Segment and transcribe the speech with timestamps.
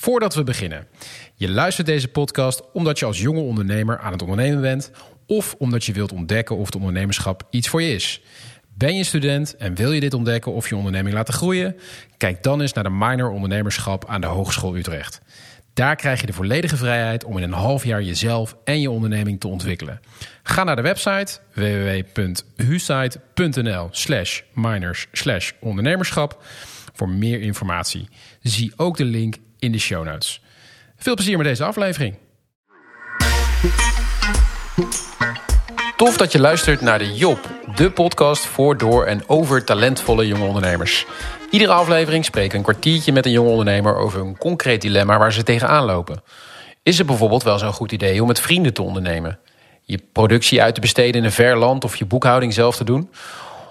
[0.00, 0.86] Voordat we beginnen.
[1.34, 4.90] Je luistert deze podcast omdat je als jonge ondernemer aan het ondernemen bent...
[5.26, 8.22] of omdat je wilt ontdekken of het ondernemerschap iets voor je is.
[8.74, 11.76] Ben je student en wil je dit ontdekken of je onderneming laten groeien?
[12.16, 15.20] Kijk dan eens naar de minor ondernemerschap aan de Hogeschool Utrecht.
[15.74, 19.40] Daar krijg je de volledige vrijheid om in een half jaar jezelf en je onderneming
[19.40, 20.00] te ontwikkelen.
[20.42, 26.42] Ga naar de website www.husite.nl slash minors slash ondernemerschap
[26.92, 28.08] voor meer informatie.
[28.42, 30.40] Zie ook de link in de show notes.
[30.96, 32.16] Veel plezier met deze aflevering.
[35.96, 40.44] Tof dat je luistert naar de Job, de podcast voor, door en over talentvolle jonge
[40.44, 41.06] ondernemers.
[41.50, 45.32] Iedere aflevering spreken we een kwartiertje met een jonge ondernemer over een concreet dilemma waar
[45.32, 46.22] ze tegenaan lopen.
[46.82, 49.38] Is het bijvoorbeeld wel zo'n goed idee om met vrienden te ondernemen?
[49.82, 53.10] Je productie uit te besteden in een ver land of je boekhouding zelf te doen?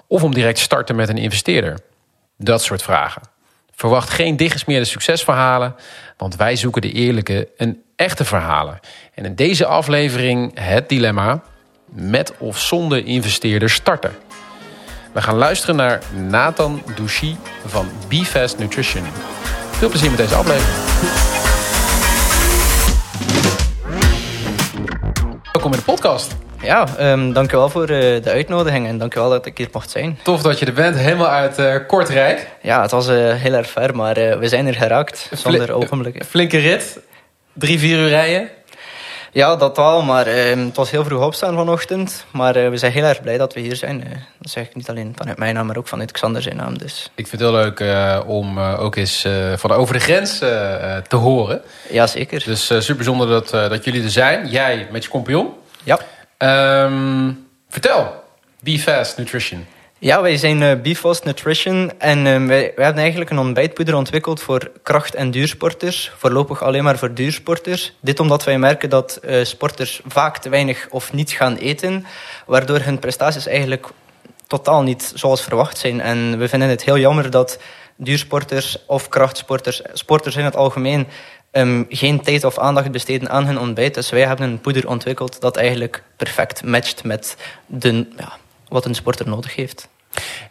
[0.07, 1.79] Of om direct te starten met een investeerder?
[2.37, 3.21] Dat soort vragen.
[3.79, 5.75] Verwacht geen dichtgesmeerde succesverhalen,
[6.17, 8.79] want wij zoeken de eerlijke en echte verhalen.
[9.13, 11.41] En in deze aflevering het dilemma:
[11.85, 14.15] met of zonder investeerder starten.
[15.11, 19.05] We gaan luisteren naar Nathan Douchy van BeFast Nutrition.
[19.71, 21.48] Veel plezier met deze aflevering.
[26.09, 26.35] Podcast.
[26.61, 30.19] Ja, um, dankjewel voor uh, de uitnodiging en dankjewel dat ik hier mocht zijn.
[30.23, 32.47] Tof dat je er bent, helemaal uit uh, Kortrijk.
[32.61, 36.25] Ja, het was uh, heel erg ver, maar we zijn er geraakt zonder ogenblikken.
[36.25, 36.99] Flinke rit,
[37.53, 38.49] drie, vier uur rijden.
[39.31, 42.25] Ja, dat wel, maar ehm, het was heel vroeg opstaan vanochtend.
[42.31, 44.03] Maar we zijn heel erg blij dat we hier zijn.
[44.39, 46.77] dat zeg ik niet alleen vanuit mijn naam, maar ook vanuit Xander zijn naam.
[46.77, 47.11] Dus.
[47.15, 47.83] Ik vind het heel leuk
[48.25, 50.37] om ook eens van over de grens
[51.07, 51.61] te horen.
[51.89, 52.43] Jazeker.
[52.45, 54.47] Dus super bijzonder dat, dat jullie er zijn.
[54.47, 55.58] Jij met je compagnon.
[55.83, 55.99] Ja.
[56.85, 58.23] Um, vertel,
[58.59, 59.65] Be Fast Nutrition.
[60.01, 64.71] Ja, wij zijn uh, Nutrition en uh, wij, wij, hebben eigenlijk een ontbijtpoeder ontwikkeld voor
[64.83, 66.11] kracht- en duursporters.
[66.17, 67.93] Voorlopig alleen maar voor duursporters.
[67.99, 72.05] Dit omdat wij merken dat uh, sporters vaak te weinig of niet gaan eten,
[72.45, 73.87] waardoor hun prestaties eigenlijk
[74.47, 76.01] totaal niet zoals verwacht zijn.
[76.01, 77.59] En we vinden het heel jammer dat
[77.95, 81.07] duursporters of krachtsporters, sporters in het algemeen,
[81.51, 83.93] um, geen tijd of aandacht besteden aan hun ontbijt.
[83.93, 88.31] Dus wij hebben een poeder ontwikkeld dat eigenlijk perfect matcht met de, ja,
[88.67, 89.87] wat een sporter nodig heeft.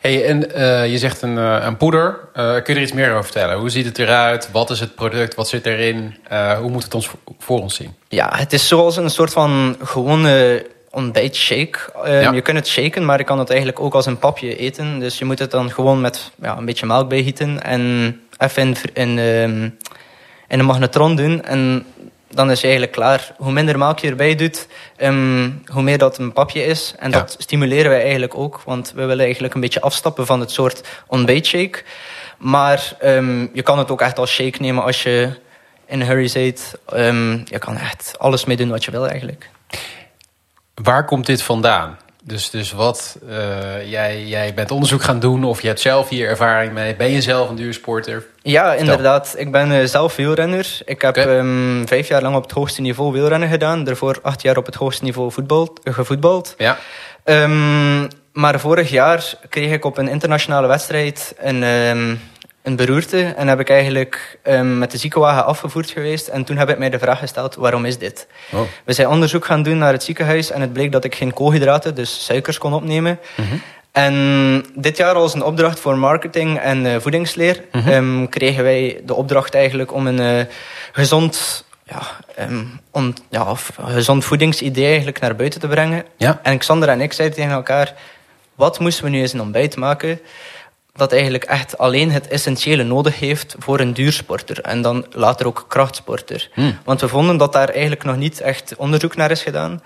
[0.01, 2.19] Hey, en uh, je zegt een, uh, een poeder.
[2.35, 3.59] Uh, kun je er iets meer over vertellen?
[3.59, 4.51] Hoe ziet het eruit?
[4.53, 5.35] Wat is het product?
[5.35, 6.17] Wat zit erin?
[6.61, 7.95] hoe moet het ons voor ons zien?
[8.09, 11.79] Ja, het is zoals een soort van gewone ontbijtshake.
[12.05, 12.33] Um, ja.
[12.33, 14.99] Je kunt het shaken, maar je kan het eigenlijk ook als een papje eten.
[14.99, 18.77] Dus je moet het dan gewoon met ja, een beetje melk bijgieten en even in,
[18.95, 19.79] in um,
[20.49, 21.45] in een magnetron doen.
[21.45, 21.87] En
[22.31, 23.35] dan is het eigenlijk klaar.
[23.37, 24.67] Hoe minder melk je erbij doet,
[24.97, 26.95] um, hoe meer dat een papje is.
[26.99, 28.61] En dat stimuleren wij eigenlijk ook.
[28.65, 31.83] Want we willen eigenlijk een beetje afstappen van het soort ontbijtshake.
[32.39, 35.31] Maar um, je kan het ook echt als shake nemen als je
[35.87, 36.79] in een hurry zit.
[36.95, 39.51] Um, je kan echt alles mee doen wat je wil eigenlijk.
[40.75, 41.99] Waar komt dit vandaan?
[42.29, 46.29] Dus, dus wat, uh, jij, jij bent onderzoek gaan doen of je hebt zelf hier
[46.29, 46.95] ervaring mee.
[46.95, 48.27] Ben je zelf een duursporter?
[48.43, 49.35] Ja, inderdaad.
[49.37, 50.79] Ik ben uh, zelf wielrenner.
[50.85, 51.39] Ik heb okay.
[51.39, 53.85] um, vijf jaar lang op het hoogste niveau wielrennen gedaan.
[53.85, 56.55] Daarvoor acht jaar op het hoogste niveau voetbal, gevoetbald.
[56.59, 56.79] Ja.
[57.25, 62.21] Um, maar vorig jaar kreeg ik op een internationale wedstrijd een, um,
[62.63, 63.23] een beroerte.
[63.23, 66.29] En heb ik eigenlijk um, met de ziekenwagen afgevoerd geweest.
[66.29, 68.27] En toen heb ik mij de vraag gesteld, waarom is dit?
[68.53, 68.61] Oh.
[68.85, 70.51] We zijn onderzoek gaan doen naar het ziekenhuis.
[70.51, 73.19] En het bleek dat ik geen koolhydraten, dus suikers, kon opnemen.
[73.37, 73.63] Mm -hmm.
[73.93, 77.63] En dit jaar als een opdracht voor marketing en uh, voedingsleer...
[77.73, 77.79] Mhm.
[77.79, 78.21] Mm -hmm.
[78.21, 80.45] um, kregen wij de opdracht eigenlijk om een uh,
[80.93, 81.65] gezond...
[81.85, 82.03] Ja,
[82.45, 86.05] um, on, ja, gezond voedingsidee eigenlijk naar buiten te brengen.
[86.17, 86.41] Ja.
[86.43, 87.95] En Xander en ik zeiden tegen elkaar...
[88.55, 90.21] Wat moesten we nu eens een ontbijt maken
[90.99, 94.61] dat eigenlijk echt alleen het essentiële nodig heeft voor een duursporter.
[94.61, 96.49] En dan later ook krachtsporter.
[96.53, 96.79] Hmm.
[96.85, 99.83] Want we vonden dat daar eigenlijk nog niet echt onderzoek naar is gedaan.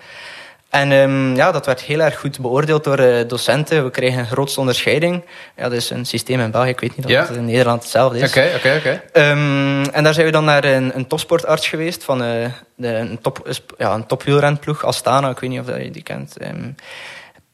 [0.71, 3.84] En um, ja, dat werd heel erg goed beoordeeld door uh, docenten.
[3.84, 5.25] We kregen een grootste onderscheiding.
[5.56, 6.69] Ja, dat is een systeem in België.
[6.69, 7.27] Ik weet niet of ja.
[7.27, 8.29] het in Nederland hetzelfde is.
[8.29, 9.03] Oké, oké, oké.
[9.12, 13.19] Um, en daar zijn we dan naar een, een topsportarts geweest van uh, de, een,
[13.23, 13.49] top,
[13.79, 15.31] ja, een topwielrenploeg, Astana.
[15.31, 16.37] Ik weet niet of je die kent.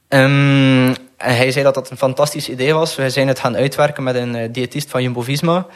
[0.08, 2.96] Um, en hij zei dat dat een fantastisch idee was.
[2.96, 5.66] We zijn het gaan uitwerken met een uh, diëtist van Jumbo-Visma.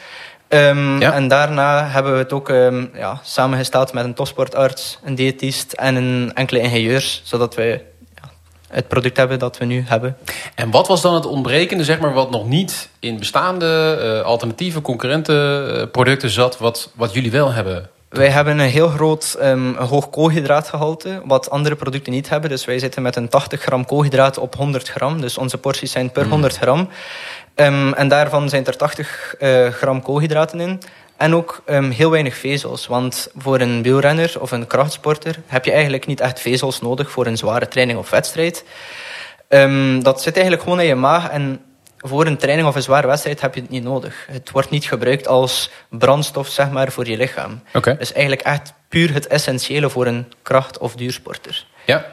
[0.48, 1.12] Um, ja.
[1.12, 5.94] En daarna hebben we het ook um, ja, samengesteld met een topsportarts, een diëtist en
[5.94, 7.80] een enkele ingenieurs, zodat we
[8.14, 8.30] ja,
[8.68, 10.16] het product hebben dat we nu hebben.
[10.54, 14.80] En wat was dan het ontbrekende, zeg maar, wat nog niet in bestaande uh, alternatieve
[14.80, 17.90] concurrenten uh, producten zat, wat, wat jullie wel hebben?
[18.12, 22.50] Wij hebben een heel groot um, hoog koolhydraatgehalte, wat andere producten niet hebben.
[22.50, 25.20] Dus wij zitten met een 80 gram koolhydraat op 100 gram.
[25.20, 26.30] Dus onze porties zijn per Mm.
[26.30, 26.88] 100 gram.
[27.54, 30.80] Um, en daarvan zijn er 80 uh, gram koolhydraten in.
[31.16, 32.86] En ook um, heel weinig vezels.
[32.86, 37.26] Want voor een wielrenner of een krachtsporter heb je eigenlijk niet echt vezels nodig voor
[37.26, 38.64] een zware training of wedstrijd.
[39.48, 41.28] Um, dat zit eigenlijk gewoon in je maag.
[41.28, 41.60] En
[42.02, 44.26] voor een training of een zware wedstrijd heb je het niet nodig.
[44.30, 47.62] Het wordt niet gebruikt als brandstof zeg maar, voor je lichaam.
[47.72, 47.92] Okay.
[47.92, 51.64] Het is eigenlijk echt puur het essentiële voor een kracht- of duursporter.
[51.84, 52.04] Ja.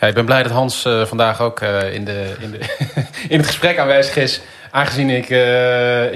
[0.00, 2.58] ja ik ben blij dat Hans uh, vandaag ook uh, in, de, in, de
[3.28, 4.40] in het gesprek aanwezig is.
[4.70, 5.38] Aangezien ik uh,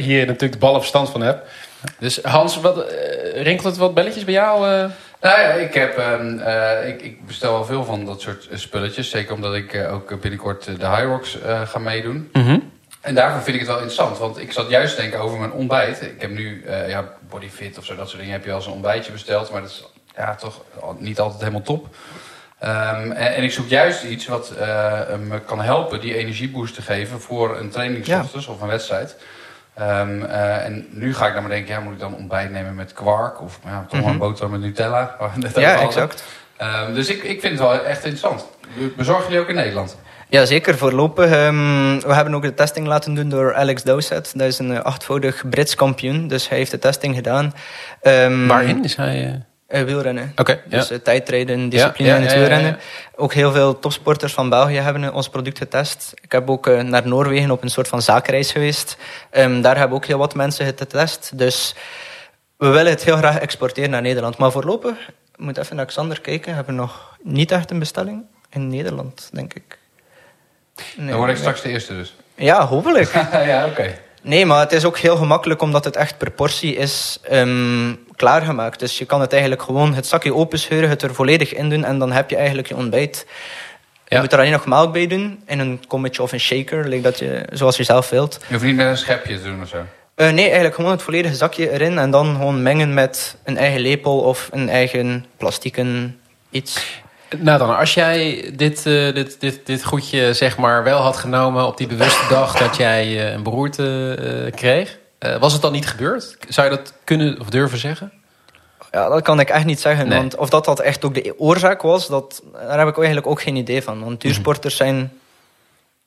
[0.05, 1.47] hier natuurlijk de ballen verstand van heb.
[1.99, 2.95] Dus Hans, wat,
[3.35, 4.91] rinkelt het wat belletjes bij jou?
[5.21, 9.11] Nou ja, ik, heb, uh, ik, ik, bestel wel veel van dat soort spulletjes.
[9.11, 12.29] Zeker omdat ik uh, ook binnenkort de High Rocks uh, ga meedoen.
[12.33, 12.66] Mm -hmm.
[13.07, 14.19] En daarvoor vind ik het wel interessant.
[14.19, 16.03] Want ik zat juist te denken over mijn ontbijt.
[16.03, 18.35] Ik heb nu ja, Bodyfit of zo, dat soort dingen.
[18.35, 19.51] Heb je als een ontbijtje besteld.
[19.51, 19.85] Maar dat is
[20.17, 20.63] ja, toch
[20.99, 21.85] niet altijd helemaal top.
[22.65, 22.69] Um,
[23.13, 24.53] en, en, ik zoek juist iets wat
[25.29, 28.25] me kan helpen die energieboost te geven voor een training ja.
[28.35, 29.17] of een wedstrijd.
[29.81, 32.75] Um, uh, en nu ga ik dan maar denken, ja, moet ik dan ontbijt nemen
[32.75, 33.41] met kwark?
[33.41, 34.13] Of ja, toch mm -hmm.
[34.13, 35.17] een boterham met Nutella?
[35.55, 36.25] ja, exact.
[36.63, 38.47] Um, dus ik, ik vind het wel echt interessant.
[38.97, 39.97] Bezorgen jullie ook in Nederland?
[40.29, 40.77] Ja, zeker.
[40.77, 41.31] Voorlopig.
[41.33, 44.39] Um, we hebben ook de testing laten doen door Alex Dowsett.
[44.39, 46.29] Dat is een uh, achtvoudig Brits kampioen.
[46.29, 47.55] Dus hij heeft de testing gedaan.
[48.47, 49.25] Waarin is hij...
[49.25, 49.35] Uh...
[49.69, 50.33] Wielrennen.
[50.37, 50.99] Okay, dus ja.
[50.99, 52.79] tijdrijden, discipline ja, in het ja, wielrennen.
[53.17, 56.13] Ook heel veel topsporters van België hebben ons product getest.
[56.23, 58.97] Ik heb ook uh, naar Noorwegen op een soort van zakenreis geweest.
[59.33, 61.39] Um, daar hebben ook heel wat mensen het getest.
[61.39, 61.75] Dus
[62.57, 64.37] we willen het heel graag exporteren naar Nederland.
[64.37, 68.25] Maar voorlopig, ik moet even naar Xander kijken, hebben we nog niet echt een bestelling
[68.51, 69.79] in Nederland, denk ik.
[70.97, 72.15] Nee, Dan word ik straks de eerste dus.
[72.35, 73.13] Ja, hopelijk.
[73.33, 73.71] ja, oké.
[73.71, 73.99] Okay.
[74.23, 78.79] Nee, maar het is ook heel gemakkelijk omdat het echt per portie is um, klaargemaakt.
[78.79, 81.99] Dus je kan het eigenlijk gewoon het zakje openscheuren, het er volledig in doen en
[81.99, 83.27] dan heb je eigenlijk je ontbijt.
[84.09, 87.03] Je moet er alleen nog melk bij doen in een kommetje of een shaker, like
[87.03, 88.39] dat je, zoals je zelf wilt.
[88.47, 89.77] Je hoeft niet met een schepje te doen of zo.
[89.77, 93.81] Uh, nee, eigenlijk gewoon het volledige zakje erin en dan gewoon mengen met een eigen
[93.81, 96.21] lepel of een eigen plastieken
[96.51, 97.03] iets.
[97.37, 101.67] Nou dan, als jij dit, uh, dit, dit, dit goedje zeg maar wel had genomen
[101.67, 104.99] op die bewuste dag dat jij uh, een beroerte uh, kreeg,
[105.41, 106.37] was het dan niet gebeurd?
[106.49, 108.13] Zou je dat kunnen of durven zeggen?
[108.91, 110.09] Ja, dat kan ik echt niet zeggen.
[110.09, 110.19] Nee.
[110.19, 113.43] Want of dat, dat echt ook de oorzaak was, dat, daar heb ik eigenlijk ook
[113.43, 114.05] geen idee van.
[114.05, 115.13] Want duursporters zijn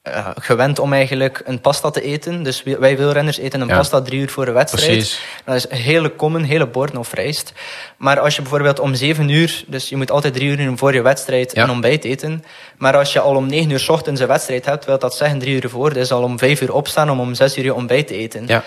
[0.07, 2.44] uh, gewend om eigenlijk een pasta te eten.
[2.44, 3.78] Dus wij wielrenners eten een Ja.
[3.78, 4.88] pasta drie uur voor de wedstrijd.
[4.92, 5.22] Precies.
[5.46, 7.54] Dat is een hele common, hele borden of rijst.
[7.98, 11.01] Maar als je bijvoorbeeld om zeven uur, dus je moet altijd drie uur voor je
[11.01, 11.63] wedstrijd Ja.
[11.63, 12.44] een ontbijt eten.
[12.78, 15.40] Maar als je al om negen uur 's ochtends een wedstrijd hebt, wil dat zeggen
[15.40, 15.94] drie uur voor.
[15.94, 18.48] Dus al om vijf uur opstaan om om zes uur je ontbijt te eten.
[18.48, 18.63] Ja.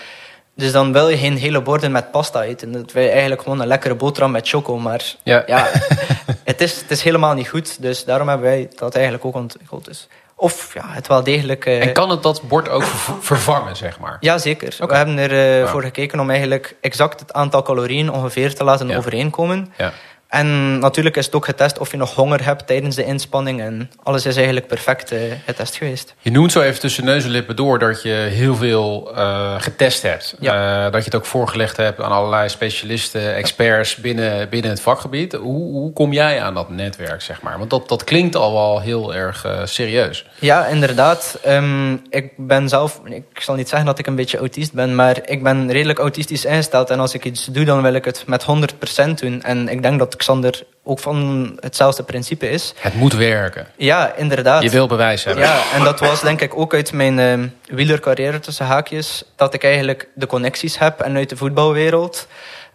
[0.55, 2.71] Dus dan wil je geen hele borden met pasta eten.
[2.71, 4.77] Dat wil je eigenlijk gewoon een lekkere boterham met choco.
[4.77, 5.43] Maar Ja.
[5.47, 5.67] ja,
[6.43, 7.81] het, is, het is helemaal niet goed.
[7.81, 9.85] Dus daarom hebben wij dat eigenlijk ook ontwikkeld.
[9.85, 10.07] Dus.
[10.43, 11.65] Of ja, het wel degelijk...
[11.65, 14.17] eh, En kan het dat bord ook ver- vervangen, zeg maar?
[14.19, 14.75] ja, zeker.
[14.79, 14.87] Oké.
[14.91, 15.67] We hebben ervoor Ja.
[15.67, 18.97] voor gekeken om eigenlijk exact het aantal calorieën ongeveer te laten Ja.
[18.97, 19.73] overeenkomen.
[19.77, 19.91] Ja.
[20.33, 23.61] En natuurlijk is het ook getest of je nog honger hebt tijdens de inspanning.
[23.61, 26.13] En alles is eigenlijk perfect eh, getest geweest.
[26.19, 30.01] Je noemt zo even tussen neus en lippen door dat je heel veel eh, getest
[30.01, 30.35] hebt.
[30.39, 30.85] Ja.
[30.85, 35.33] Eh, dat je het ook voorgelegd hebt aan allerlei specialisten, experts binnen, binnen het vakgebied.
[35.33, 37.57] Hoe, hoe kom jij aan dat netwerk, zeg maar?
[37.57, 40.25] Want dat, dat klinkt al wel heel erg serieus.
[40.39, 41.39] Ja, inderdaad.
[41.43, 45.19] Ehm, ik ben zelf, ik zal niet zeggen dat ik een beetje autist ben, maar
[45.25, 46.89] ik ben redelijk autistisch ingesteld.
[46.89, 49.41] En als ik iets doe, dan wil ik het met 100% doen.
[49.41, 52.73] En ik denk dat Xander ook van hetzelfde principe is.
[52.77, 53.67] Het moet werken.
[53.75, 54.63] Ja, inderdaad.
[54.63, 55.43] Je wil bewijs hebben.
[55.43, 59.23] Ja, en dat was denk ik ook uit mijn uh, wielercarrière tussen haakjes.
[59.35, 62.27] Dat ik eigenlijk de connecties heb en uit de voetbalwereld.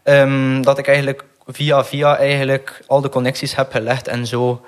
[0.04, 4.64] Um, dat ik eigenlijk via via eigenlijk al de connecties heb gelegd en zo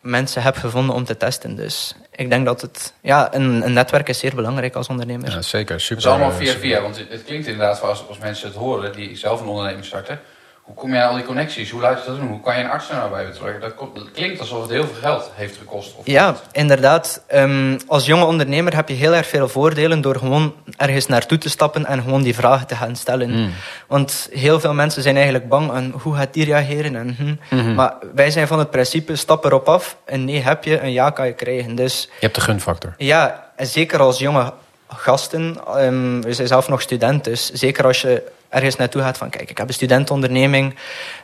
[0.00, 1.56] mensen heb gevonden om te testen.
[1.56, 5.30] Dus ik denk dat het, ja, een, een netwerk is zeer belangrijk als ondernemer.
[5.30, 5.80] Ja, zeker.
[5.80, 5.96] Super.
[5.96, 6.60] Het is allemaal via super.
[6.60, 9.84] via, want het, het klinkt inderdaad als, als mensen het horen die zelf een onderneming
[9.84, 10.20] starten.
[10.66, 11.70] Hoe kom je aan al die connecties?
[11.70, 12.28] Hoe laat je dat doen?
[12.28, 13.60] Hoe kan je een arts er nou bij betrekken?
[13.60, 15.94] Dat, komt- dat klinkt alsof het heel veel geld heeft gekost.
[15.96, 17.22] Of Ja, inderdaad.
[17.34, 21.48] Um, als jonge ondernemer heb je heel erg veel voordelen door gewoon ergens naartoe te
[21.48, 23.30] stappen en gewoon die vragen te gaan stellen.
[23.30, 23.50] Mm.
[23.86, 26.96] Want heel veel mensen zijn eigenlijk bang aan hoe gaat die reageren.
[26.96, 27.16] En,
[27.48, 27.56] hm.
[27.56, 27.74] Mhm.
[27.74, 29.96] Maar wij zijn van het principe, stap erop af.
[30.06, 31.74] Een nee heb je, een ja kan je krijgen.
[31.74, 32.94] Dus Je hebt de gunfactor.
[32.96, 34.52] ja, en zeker als jonge
[34.88, 35.56] gasten.
[35.76, 39.30] Um, we zijn zelf nog student, dus zeker als je ergens naartoe gaat van...
[39.30, 40.74] Kijk, ik heb een studentonderneming.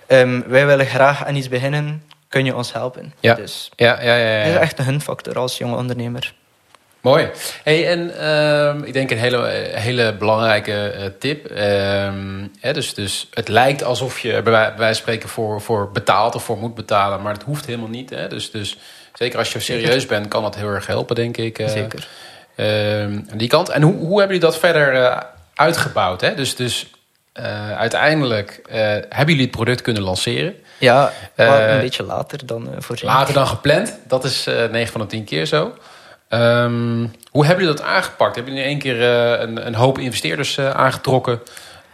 [0.09, 2.03] Um, wij willen graag aan iets beginnen.
[2.29, 3.13] Kun je ons helpen?
[3.21, 3.35] Ja.
[3.35, 4.37] Dus Ja, ja, ja.
[4.39, 6.35] ja, dat is echt een hunfactor als jonge ondernemer.
[7.01, 7.29] Mooi.
[7.65, 11.47] Hey, en ehm, ik denk een hele, hele belangrijke eh, tip.
[11.47, 16.35] Ehm, hè, dus, dus het lijkt alsof je bij wijze van spreken voor, voor betaalt
[16.35, 18.11] of voor moet betalen, maar het hoeft helemaal niet.
[18.11, 18.29] Hè?
[18.29, 18.77] Dus, dus
[19.15, 21.59] zeker als je serieus bent, kan dat heel erg helpen, denk ik.
[21.59, 22.09] eh, Zeker.
[22.57, 23.69] ehm, aan die kant.
[23.69, 25.21] En hoe, hoe hebben jullie dat verder eh,
[25.55, 26.21] uitgebouwd?
[26.21, 26.35] Hè?
[26.35, 26.91] Dus, dus
[27.77, 28.61] uiteindelijk
[29.09, 30.55] hebben jullie het product kunnen lanceren.
[30.79, 33.09] Ja, een beetje later dan voorzien.
[33.09, 33.99] Later dan gepland.
[34.07, 35.73] Dat is 9 van de 10 keer zo.
[36.29, 38.35] Um, hoe hebben jullie dat aangepakt?
[38.35, 41.33] Hebben jullie in één keer een, een, hoop investeerders aangetrokken?
[41.33, 41.39] Um,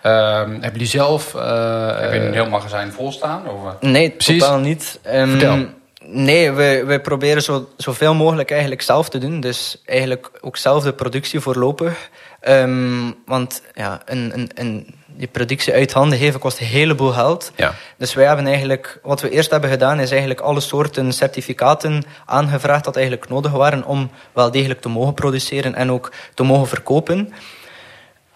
[0.03, 1.33] hebben jullie zelf...
[1.33, 3.49] Heb je een heel magazijn vol staan?
[3.49, 3.81] Of?
[3.81, 4.41] Nee, Precies.
[4.41, 5.01] totaal niet.
[5.07, 5.67] Um, Vertel.
[6.11, 9.41] Nee, we, we proberen zo, zoveel mogelijk eigenlijk zelf te doen.
[9.41, 12.11] Dus eigenlijk ook zelf de productie voorlopig.
[12.49, 17.53] Um, want ja, een, een, een, die productie uit handen geven kost een heleboel geld.
[17.57, 17.75] Ja.
[17.97, 22.85] Dus wij hebben eigenlijk, wat we eerst hebben gedaan, is eigenlijk alle soorten certificaten aangevraagd
[22.85, 27.33] dat eigenlijk nodig waren om wel degelijk te mogen produceren en ook te mogen verkopen.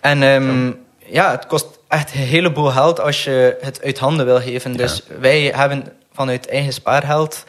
[0.00, 4.40] En um, ja, het kost echt een heleboel geld als je het uit handen wil
[4.40, 4.76] geven.
[4.76, 7.44] Dus wij hebben vanuit eigen spaargeld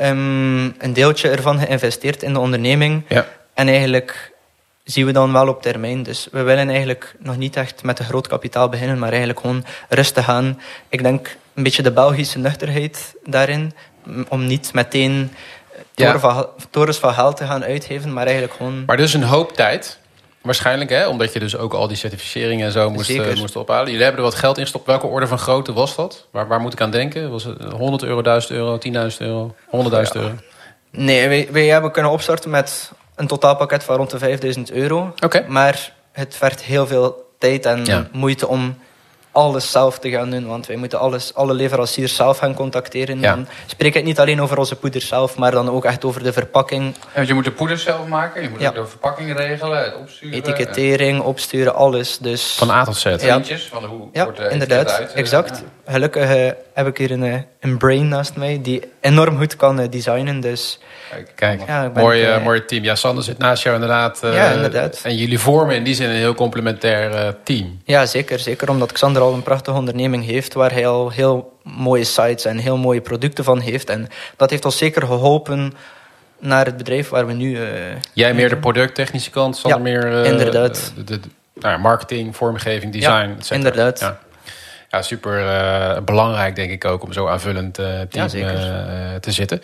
[0.00, 3.04] um, een deeltje ervan geïnvesteerd in de onderneming.
[3.08, 3.26] Ja.
[3.54, 4.31] En eigenlijk
[4.84, 6.02] zien we dan wel op termijn.
[6.02, 9.64] Dus we willen eigenlijk nog niet echt met een groot kapitaal beginnen, maar eigenlijk gewoon
[9.88, 10.60] rustig gaan.
[10.88, 13.72] Ik denk een beetje de Belgische nuchterheid daarin,
[14.28, 15.32] om niet meteen
[16.70, 18.84] torens van geld te gaan uitgeven, maar eigenlijk gewoon...
[18.86, 20.00] Maar dus een hoop tijd
[20.42, 21.08] Waarschijnlijk, hè?
[21.08, 23.86] omdat je dus ook al die certificeringen en zo moest, uh, moest ophalen.
[23.86, 24.86] Jullie hebben er wat geld in gestopt.
[24.86, 26.26] Welke orde van grootte was dat?
[26.30, 27.30] Waar, waar moet ik aan denken?
[27.30, 28.78] Was het 100 euro, 1000 euro,
[29.10, 30.30] 10.000 euro, 100.000 euro?
[30.90, 35.14] Nee, wij, wij hebben kunnen opstarten met een totaalpakket van rond de 5000 euro.
[35.48, 38.76] Maar het werd heel veel tijd en moeite om
[39.32, 40.46] alles zelf te gaan doen.
[40.46, 43.20] Want wij moeten alles, alle leveranciers zelf gaan contacteren.
[43.20, 43.34] Ja.
[43.34, 46.32] Dan spreek ik niet alleen over onze poeder zelf, maar dan ook echt over de
[46.32, 46.94] verpakking.
[47.12, 50.38] En je moet de poeder zelf maken, je moet ook de verpakking regelen, het opsturen.
[50.38, 52.18] Etikettering, opsturen, alles.
[52.18, 53.04] Dus, van A tot Z.
[53.04, 53.40] Ja,
[53.70, 54.90] van hoe ja wordt inderdaad.
[54.90, 55.62] Uit, exact.
[55.86, 59.80] Gelukkig uh, heb ik hier een, eh, een brain naast mij die enorm goed kan
[59.80, 60.40] uh, designen.
[60.40, 60.78] Dus
[61.34, 62.84] Kijk, ja, mooi, uh, mooi team.
[62.84, 64.20] Ja, Sander zit naast jou inderdaad.
[64.24, 65.00] Uh, ja, inderdaad.
[65.02, 67.80] En jullie vormen in die zin een heel complementair uh, team.
[67.84, 68.38] Ja, zeker.
[68.38, 70.54] Zeker omdat Xander al een prachtige onderneming heeft...
[70.54, 73.90] waar hij al heel mooie sites en heel mooie producten van heeft.
[73.90, 75.72] En dat heeft ons zeker geholpen
[76.38, 77.58] naar het bedrijf waar we nu...
[78.12, 80.24] Jij meer de producttechnische kant, Sander ja, meer...
[80.24, 80.92] inderdaad.
[80.96, 81.20] De, de,
[81.54, 84.00] nou, marketing, vormgeving, design, ja, inderdaad.
[84.00, 84.18] Ja.
[84.92, 89.60] Ja, super belangrijk denk ik ook om zo aanvullend team ja, te zitten.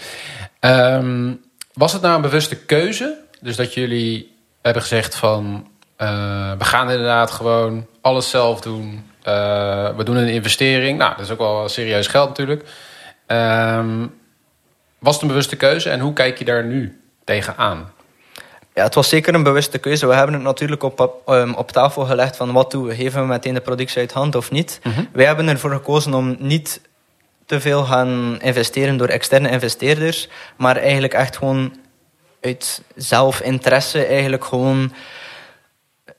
[0.61, 1.41] Um,
[1.73, 3.17] was het nou een bewuste keuze?
[3.41, 5.69] Dus dat jullie hebben gezegd van...
[5.99, 9.11] Uh, we gaan inderdaad gewoon alles zelf doen.
[9.25, 10.99] Uh, we doen een investering.
[10.99, 12.65] Nou, dat is ook wel serieus geld natuurlijk.
[13.27, 14.15] Um,
[14.99, 17.93] was het een bewuste keuze en hoe kijk je daar nu tegenaan?
[18.75, 20.07] Ja, het was zeker een bewuste keuze.
[20.07, 22.95] We hebben het natuurlijk op, um, op tafel gelegd van wat doen we?
[22.95, 24.81] Geven we meteen de productie uit hand of niet?
[24.83, 25.09] Mm -hmm.
[25.13, 26.81] Wij hebben ervoor gekozen om niet
[27.47, 31.77] te veel gaan investeren door externe investeerders, maar eigenlijk echt gewoon
[32.41, 34.93] uit zelfinteresse eigenlijk gewoon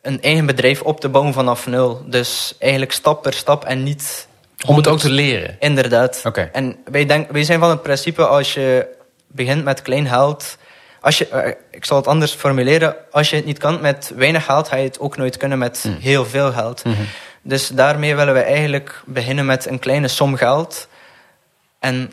[0.02, 2.04] een eigen bedrijf op te bouwen vanaf nul.
[2.06, 4.28] Dus eigenlijk stap per stap en niet...
[4.68, 5.56] Om het ook te leren?
[5.60, 6.22] Inderdaad.
[6.24, 6.50] Okay.
[6.52, 8.88] En wij, denk, wij zijn van het principe als je
[9.28, 10.58] begint met klein geld...
[11.02, 12.96] Als je, eh, ik zal het anders formuleren.
[13.12, 15.80] Als je het niet kan met weinig geld, ga je het ook nooit kunnen met
[15.82, 15.98] hmm.
[16.00, 16.84] heel veel geld.
[16.84, 17.02] Mhm.
[17.42, 20.88] Dus daarmee willen we eigenlijk beginnen met een kleine som geld.
[21.80, 22.12] En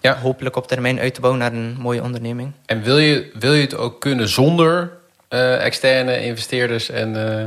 [0.00, 2.52] ja, hopelijk op termijn uit te bouwen naar een mooie onderneming.
[2.66, 4.90] En wil je, wil je het ook kunnen zonder
[5.30, 7.44] uh, externe investeerders en uh,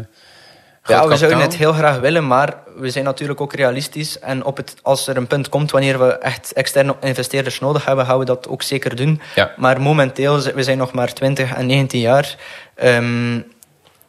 [0.90, 4.20] Ja, we zouden het heel graag willen, maar we zijn natuurlijk ook realistisch.
[4.20, 8.06] En op het, als er een punt komt wanneer we echt externe investeerders nodig hebben,
[8.06, 9.22] gaan we dat ook zeker doen.
[9.36, 9.54] Ja.
[9.58, 12.36] Maar momenteel, we zijn nog maar 20 en 19 jaar.
[12.84, 13.46] Um,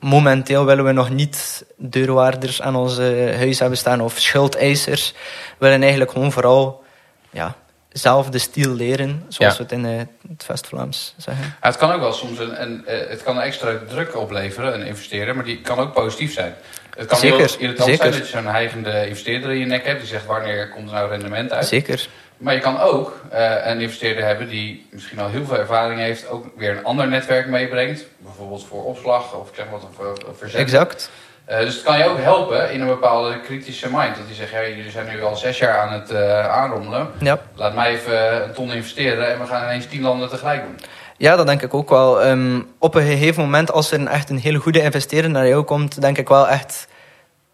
[0.01, 5.13] momenteel willen we nog niet deurwaarders aan ons huis hebben staan of schuldeisers.
[5.59, 6.83] We willen eigenlijk gewoon vooral
[7.31, 7.57] ja,
[7.93, 11.45] zelf de stijl leren, zoals we het in uh, het West-Vlaams zeggen.
[11.45, 14.87] Ja, het kan ook wel soms een, een, uh, het kan extra druk opleveren, een
[14.87, 16.55] investeren, maar die kan ook positief zijn.
[16.97, 18.03] Het kan zeker, heel irritant zeker.
[18.03, 20.95] zijn dat je zo'n heigende investeerder in je nek hebt, die zegt wanneer komt er
[20.95, 21.67] nou rendement uit.
[21.67, 22.09] Zeker.
[22.37, 26.29] Maar je kan ook uh, een investeerder hebben die misschien al heel veel ervaring heeft,
[26.29, 29.87] ook weer een ander netwerk meebrengt, bijvoorbeeld voor opslag of ik zeg wat,
[30.29, 30.61] of verzet.
[30.61, 31.11] Exact.
[31.51, 34.17] Uh, dus het kan je ook helpen in een bepaalde kritische mind.
[34.17, 37.09] Dat die zegt, ja, jullie zijn nu al zes jaar aan het uh, aanrommelen.
[37.19, 37.39] Ja.
[37.55, 40.81] Laat mij even een ton investeren en we gaan ineens tien landen tegelijk doen.
[41.17, 42.27] Ja, dat denk ik ook wel.
[42.27, 45.63] Um, op een gegeven moment, als er een, echt een hele goede investeerder naar jou
[45.63, 46.89] komt, denk ik wel echt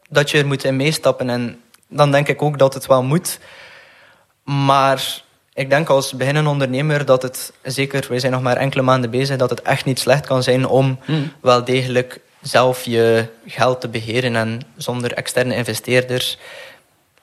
[0.09, 1.31] dat je er moet in meestappen.
[1.31, 3.39] En dan denk ik ook dat het wel moet.
[4.45, 5.23] Maar
[5.55, 9.37] ik denk als beginnende ondernemer dat het, zeker, wij zijn nog maar enkele maanden bezig,
[9.37, 11.33] dat het echt niet slecht kan zijn om hmm.
[11.41, 16.39] wel degelijk zelf je geld te beheren en zonder externe investeerders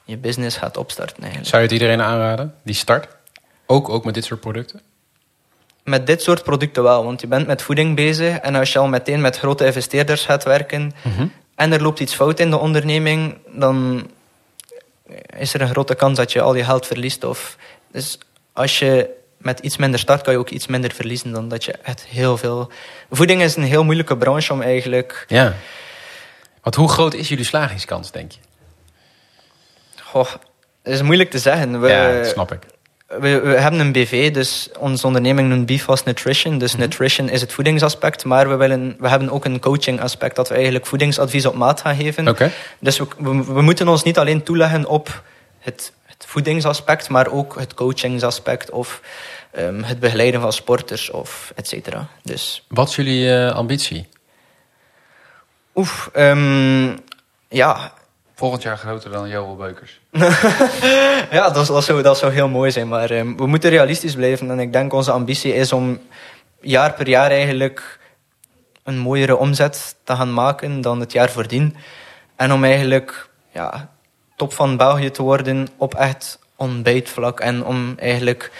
[0.04, 1.18] je business gaat opstarten.
[1.18, 1.50] Eigenlijk.
[1.50, 3.08] Zou je het iedereen aanraden, die start?
[3.66, 4.82] Ook, ook met dit soort producten?
[5.84, 8.88] Met dit soort producten wel, want je bent met voeding bezig en als je al
[8.88, 11.28] meteen met grote investeerders gaat werken, mhm.
[11.56, 14.08] en er loopt iets fout in de onderneming, dan
[15.38, 17.24] is er een grote kans dat je al je geld verliest.
[17.24, 17.58] Of,
[17.92, 18.18] dus
[18.54, 19.10] als je
[19.44, 22.38] met iets minder start, kan je ook iets minder verliezen dan dat je echt heel
[22.38, 22.72] veel.
[23.12, 25.26] Voeding is een heel moeilijke branche om eigenlijk.
[25.28, 25.54] Ja.
[26.62, 28.40] Want hoe groot is jullie slagingskans, denk je?
[30.02, 30.32] Goh,
[30.84, 31.82] het is moeilijk te zeggen.
[31.82, 32.60] We, ja, dat snap ik.
[33.08, 36.58] We, we, hebben een BV, dus onze onderneming noemt BFAST Nutrition.
[36.58, 36.82] Dus mhm.
[36.82, 40.54] nutrition is het voedingsaspect, maar we, willen, we hebben ook een coaching aspect, dat we
[40.54, 42.28] eigenlijk voedingsadvies op maat gaan geven.
[42.28, 42.52] Okay.
[42.80, 43.06] Dus we,
[43.46, 45.24] we, moeten ons niet alleen toeleggen op
[45.60, 45.94] het
[46.34, 49.02] voedingsaspect, maar ook het coachingsaspect of
[49.58, 52.08] um, het begeleiden van sporters of et cetera.
[52.24, 52.66] Dus.
[52.68, 54.08] Wat is jullie uh, ambitie?
[55.76, 56.98] Oef, um,
[57.50, 57.94] ja,
[58.36, 60.00] Volgend jaar groter dan Joel Beukers.
[61.38, 62.88] ja, dat, dat, zou, dat zou heel mooi zijn.
[62.88, 64.52] Maar um, we moeten realistisch blijven.
[64.52, 66.00] En ik denk onze ambitie is om
[66.62, 68.00] jaar per jaar eigenlijk
[68.84, 71.76] een mooiere omzet te gaan maken dan het jaar voordien.
[72.36, 73.90] En om eigenlijk ja,
[74.36, 77.40] top van België te worden op echt ontbijtvlak.
[77.40, 78.52] En om eigenlijk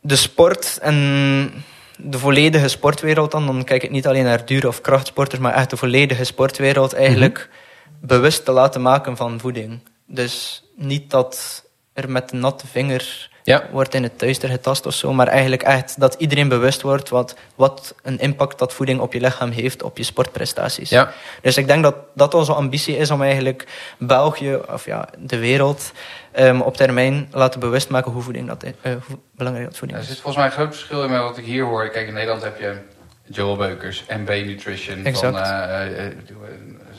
[0.00, 1.64] de sport en
[1.96, 5.70] de volledige sportwereld dan, dan kijk ik niet alleen naar duur- of krachtsporters, maar echt
[5.70, 7.62] de volledige sportwereld eigenlijk mhm
[8.06, 9.80] bewust te laten maken van voeding.
[10.06, 13.30] Dus niet dat er met een natte vinger
[13.70, 17.36] wordt in het duister getast of zo, maar eigenlijk echt dat iedereen bewust wordt wat,
[17.54, 20.90] wat een impact dat voeding op je lichaam heeft, op je sportprestaties.
[20.90, 21.12] Ja.
[21.42, 23.66] Dus ik denk dat dat onze ambitie is om eigenlijk
[23.98, 25.92] België, of ja, de wereld,
[26.38, 30.06] um, op termijn laten bewust maken hoe, voeding dat, uh, hoe belangrijk dat voeding is.
[30.06, 31.88] Er zit volgens mij een groot verschil in met wat ik hier hoor.
[31.88, 32.76] Kijk, in Nederland heb je
[33.24, 35.36] Joel Beukers, MB Nutrition, exact.
[35.38, 36.12] van uh, uh,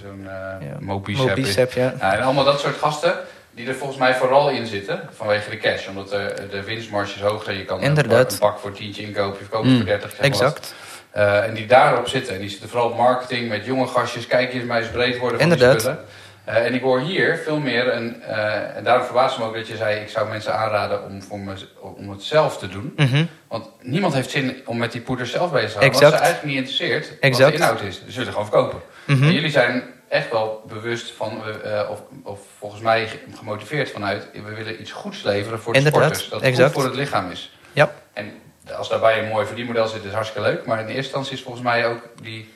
[0.01, 0.27] zo'n uh,
[0.69, 0.77] ja.
[0.79, 1.71] Mobicep.
[1.71, 1.93] ja.
[1.99, 3.13] en allemaal dat soort gasten
[3.55, 5.87] die er volgens mij vooral in zitten vanwege de cash.
[5.87, 7.53] Omdat de, de winstmarge is hoger.
[7.53, 8.31] Je kan Inderdaad.
[8.31, 9.75] een pak voor tientje inkopen, je koopt mm.
[9.75, 10.19] voor 30.
[10.19, 10.73] exact.
[11.15, 12.33] Uh, en die daarop zitten.
[12.33, 14.27] En die zitten vooral op marketing met jonge gastjes.
[14.27, 15.71] Kijk eens mij eens breed worden van Inderdaad.
[15.71, 16.05] die spullen.
[16.49, 19.67] Uh, en ik hoor hier veel meer, een, uh, en daarom verbaast me ook dat
[19.67, 20.01] je zei...
[20.01, 22.93] ik zou mensen aanraden om, voor me, om het zelf te doen.
[22.95, 23.29] Mm -hmm.
[23.47, 26.01] Want niemand heeft zin om met die poeder zelf bezig te houden.
[26.01, 27.43] Want ze eigenlijk niet interesseert exact.
[27.43, 28.01] wat de inhoud is.
[28.07, 28.79] Ze willen gewoon verkopen.
[29.05, 29.27] Mm -hmm.
[29.27, 29.83] En jullie zijn
[30.15, 34.27] echt wel bewust van, uh, of, of, volgens mij gemotiveerd vanuit...
[34.33, 36.03] we willen iets goeds leveren voor de Inderdaad.
[36.03, 36.29] sporters.
[36.29, 36.73] Dat exact.
[36.73, 37.57] goed voor het lichaam is.
[37.73, 37.91] Ja.
[38.13, 38.31] En
[38.75, 40.65] als daarbij een mooi verdienmodel zit, is hartstikke leuk.
[40.65, 42.53] Maar in eerste instantie is volgens mij ook die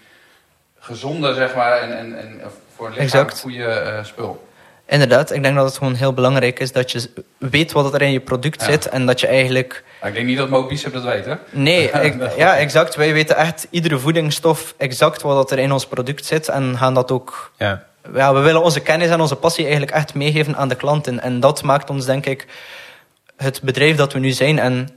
[0.80, 1.82] gezonde, zeg maar...
[1.82, 2.41] en, en, en
[2.76, 3.41] voor het lichaam exact.
[3.41, 4.48] goede spul.
[4.86, 8.12] Inderdaad, ik denk dat het gewoon heel belangrijk is dat je weet wat er in
[8.12, 8.72] je product Ja.
[8.72, 9.84] zit en dat je eigenlijk...
[10.01, 11.33] Maar ik denk niet dat Mobicep dat weet, hè?
[11.49, 12.95] Nee, ik- ja, exact.
[12.95, 17.12] Wij weten echt iedere voedingsstof exact wat er in ons product zit en gaan dat
[17.12, 17.51] ook...
[17.57, 17.83] Ja.
[18.13, 21.19] Ja, we willen onze kennis en onze passie eigenlijk echt meegeven aan de klanten.
[21.21, 22.47] En dat maakt ons, denk ik,
[23.38, 24.59] het bedrijf dat we nu zijn.
[24.59, 24.89] En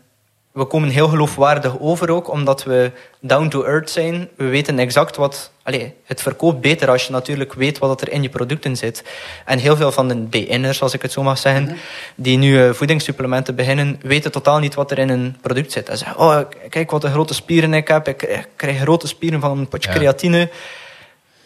[0.53, 4.29] we komen heel geloofwaardig over ook, omdat we down to earth zijn.
[4.37, 5.51] We weten exact wat...
[5.63, 9.05] Allee, het verkoopt beter als je natuurlijk weet wat er in je producten zit.
[9.45, 11.75] En heel veel van de BN'ers, als ik het zo mag zeggen, Mhm.
[12.15, 15.89] die nu eh, voedingssupplementen beginnen, weten totaal niet wat er in een product zit.
[15.89, 16.39] En zeggen, oh,
[16.69, 18.09] kijk wat een grote spieren ik heb.
[18.09, 19.97] Ik krijg- ik krijg grote spieren van een potje Ja.
[19.97, 20.49] creatine.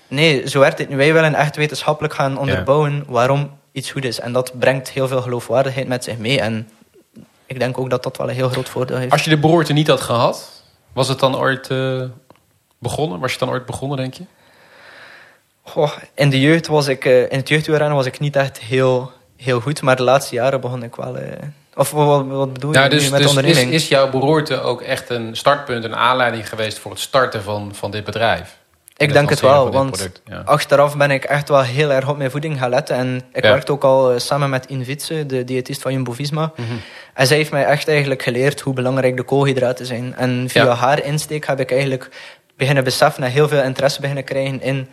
[0.09, 0.97] Nee, zo werkt het niet.
[0.97, 4.21] Wij willen echt wetenschappelijk gaan onderbouwen waarom iets goed is.
[4.21, 6.41] En dat brengt heel veel geloofwaardigheid met zich mee.
[6.41, 6.69] En
[7.47, 9.13] ik denk ook dat dat wel een heel groot voordeel heeft.
[9.13, 12.03] Als je de beroerte niet had gehad, was het dan ooit eh,
[12.79, 13.21] begonnen?
[13.21, 14.25] Was je dan ooit begonnen, denk je?
[15.63, 19.13] Goh, in de jeugd was ik, eh, in het jeugdwielrennen was ik niet echt heel,
[19.37, 21.17] heel goed, maar de laatste jaren begon ik wel.
[21.17, 23.73] eh, of wat, wat bedoel je nu dus, met dus is, onderneming?
[23.73, 27.91] is jouw beroerte ook echt een startpunt, een aanleiding geweest voor het starten van, van
[27.91, 28.57] dit bedrijf?
[28.97, 30.43] Ik denk het wel, want product, ja.
[30.45, 32.97] achteraf ben ik echt wel heel erg op mijn voeding gaan letten.
[32.97, 33.51] En ik Ja.
[33.51, 36.53] werkte ook al eh, samen met Invitse, de diëtist van Jumbo-Visma.
[36.57, 36.69] Mhm.
[37.15, 40.15] En zij heeft mij echt eigenlijk geleerd hoe belangrijk de koolhydraten zijn.
[40.17, 40.75] En via Ja.
[40.75, 42.09] haar insteek heb ik eigenlijk
[42.57, 44.89] beginnen beseffen en heel veel interesse beginnen krijgen in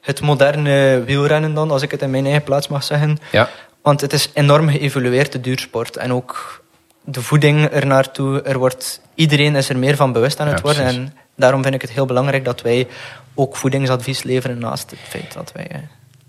[0.00, 3.18] het moderne wielrennen dan, als ik het in mijn eigen plaats mag zeggen.
[3.32, 3.48] Ja.
[3.82, 5.96] Want het is enorm geëvolueerd, de duursport.
[5.96, 6.62] En ook
[7.04, 8.42] de voeding ernaartoe.
[8.42, 10.84] Er wordt, iedereen is er meer van bewust aan het worden.
[10.84, 12.88] En daarom vind ik het heel belangrijk dat wij
[13.34, 15.66] ook voedingsadvies leveren naast het feit dat wij...
[15.70, 15.78] eh,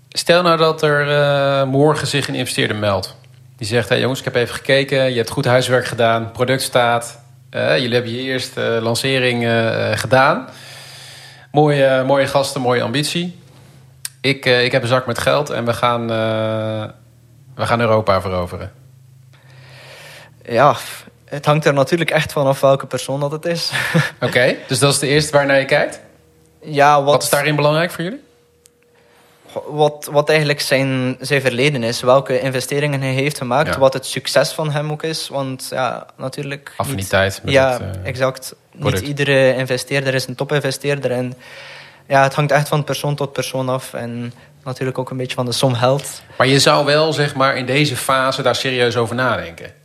[0.08, 3.16] Stel nou dat er eh, morgen zich een investeerder meldt.
[3.56, 5.10] Die zegt, hey jongens, ik heb even gekeken.
[5.10, 6.30] Je hebt goed huiswerk gedaan.
[6.30, 7.20] Product staat.
[7.50, 9.46] Eh, jullie hebben je eerste lancering
[9.94, 10.48] gedaan.
[11.52, 13.38] Mooie, mooie gasten, mooie ambitie.
[14.20, 16.06] Ik, ik heb een zak met geld en we gaan,
[17.54, 18.72] we gaan Europa veroveren.
[20.44, 20.76] Ja,
[21.34, 23.70] het hangt er natuurlijk echt vanaf welke persoon dat het is.
[24.20, 26.00] Oké, dus dat is de eerste waar naar je kijkt.
[26.60, 28.20] ja, wat, Wat is daarin belangrijk voor jullie?
[29.66, 32.00] wat, wat eigenlijk zijn, zijn verleden is.
[32.00, 33.68] Welke investeringen hij heeft gemaakt.
[33.68, 33.78] Ja.
[33.78, 35.28] Wat het succes van hem ook is.
[35.28, 36.72] Want ja, natuurlijk...
[36.76, 38.54] Affiniteit ja, het, eh, exact.
[38.78, 39.00] product.
[39.00, 41.10] Niet iedere investeerder is een topinvesteerder.
[41.10, 41.34] En
[42.08, 43.94] ja, het hangt echt van persoon tot persoon af.
[43.94, 44.32] En
[44.64, 46.22] natuurlijk ook een beetje van de som geld.
[46.38, 49.81] Maar je zou wel, zeg maar, in deze fase daar serieus over nadenken.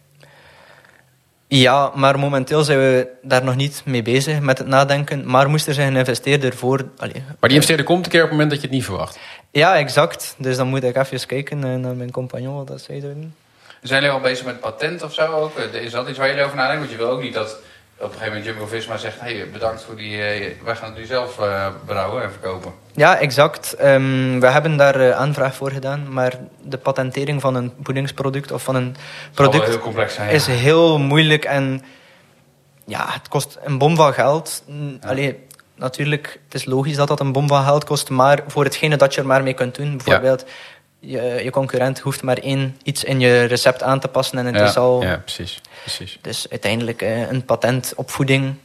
[1.49, 5.29] Ja, maar momenteel zijn we daar nog niet mee bezig met het nadenken.
[5.29, 6.85] Maar moest er zijn een investeerder voor...
[6.97, 9.19] Allee, maar die investeerder komt een keer op het moment dat je het niet verwacht?
[9.51, 10.35] Ja, exact.
[10.37, 13.33] Dus dan moet ik even kijken naar mijn compagnon wat dat zij doen.
[13.81, 15.57] Zijn jullie al bezig met patent of zo ook?
[15.59, 16.79] Is dat iets waar jullie over nadenken?
[16.79, 17.57] Want je wil ook niet dat
[17.99, 19.19] op een gegeven moment Jumbo-Visma zegt...
[19.19, 20.11] hey, bedankt voor die...
[20.11, 22.73] Uh, wij gaan het nu zelf uh, brouwen en verkopen.
[22.91, 23.75] Ja, exact.
[23.83, 26.13] Um, we hebben daar uh, aanvraag voor gedaan.
[26.13, 28.95] Maar de patentering van een voedingsproduct of van een
[29.33, 29.67] product...
[29.67, 31.83] heel complex zijn, is heel moeilijk en...
[32.85, 34.63] Ja, het kost een bom van geld.
[34.65, 35.09] Ja.
[35.09, 38.09] Allee, natuurlijk, het is logisch dat dat een bom van geld kost.
[38.09, 39.97] Maar voor hetgene dat je er maar mee kunt doen...
[39.97, 40.43] Bijvoorbeeld...
[40.47, 40.53] Ja
[40.99, 44.69] je, je concurrent hoeft maar één iets in je recept aan te passen en het
[44.69, 45.01] is al...
[45.01, 46.17] Ja, precies, precies.
[46.21, 48.55] Dus uiteindelijk eh, een patent op voeding.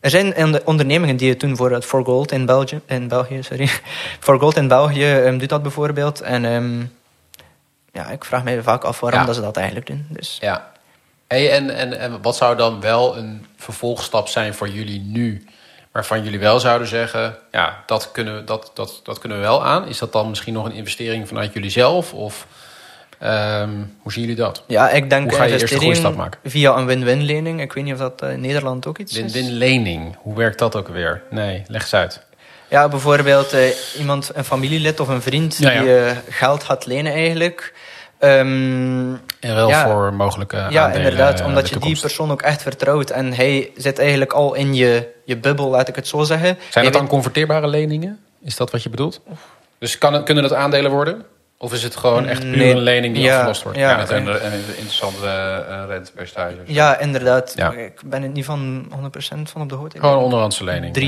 [0.00, 2.80] Er zijn ondernemingen die het doen voor het For Gold in België.
[2.86, 3.68] In België, sorry.
[4.24, 6.20] For Gold in België um, doet dat bijvoorbeeld.
[6.20, 6.92] En um,
[7.92, 10.06] ja, ik vraag me vaak af waarom dat ze dat eigenlijk doen.
[10.08, 10.38] Dus.
[10.40, 10.72] Ja.
[11.26, 15.46] Hey, en, en, en wat zou dan wel een vervolgstap zijn voor jullie nu
[15.98, 19.88] waarvan jullie wel zouden zeggen, ja, dat kunnen, dat, dat, dat kunnen we wel aan.
[19.88, 22.12] Is dat dan misschien nog een investering vanuit jullie zelf?
[22.12, 22.46] Of
[23.22, 24.62] um, hoe zien jullie dat?
[24.66, 26.40] Ja, ik denk hoe ga je eerst een goede stap maken?
[26.44, 27.60] via een win-win lening.
[27.60, 29.48] Ik weet niet of dat in Nederland ook iets win -win is.
[29.48, 31.22] Win-win lening, hoe werkt dat ook weer?
[31.30, 32.26] Nee, leg eens uit.
[32.68, 33.60] Ja, bijvoorbeeld uh,
[33.98, 35.80] iemand, een familielid of een vriend ja, ja.
[35.80, 37.72] die uh, geld gaat lenen eigenlijk.
[38.20, 41.44] Um, wel ja, voor mogelijke Ja, inderdaad.
[41.44, 43.10] Omdat je die persoon ook echt vertrouwt.
[43.10, 46.58] En hij zit eigenlijk al in je, je bubbel, laat ik het zo zeggen.
[46.70, 48.18] Zijn dat dan converteerbare leningen?
[48.40, 49.20] Is dat wat je bedoelt?
[49.78, 51.24] Dus kan, kunnen dat aandelen worden?
[51.60, 53.78] Of is het gewoon echt puur nee, een lening die ja, afgelost wordt?
[53.78, 56.56] Ja, ja en, een interessante uh, rentepercentage.
[56.66, 57.52] Ja, inderdaad.
[57.56, 57.72] Ja.
[57.72, 59.98] Ik ben het niet van 100% van op de hoogte.
[59.98, 60.98] Gewoon een onderhandse lening.